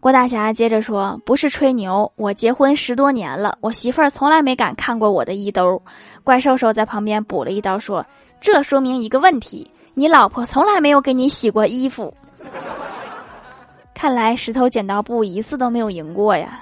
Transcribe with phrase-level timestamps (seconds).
[0.00, 2.10] 郭大侠接着说，不是吹牛。
[2.16, 5.80] 我结婚十多年了，我媳妇儿从来没敢看过我的衣兜。
[6.24, 8.04] 怪兽兽在旁边补了一刀，说
[8.40, 12.14] 这说明一个问题，你老婆从来没有给你洗过衣服。
[13.92, 16.60] 看来石头剪刀布一次都没有赢过呀。